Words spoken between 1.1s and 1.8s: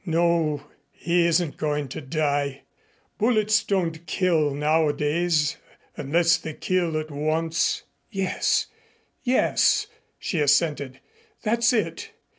isn't